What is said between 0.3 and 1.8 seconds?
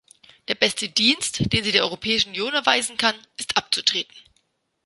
Der beste Dienst, den sie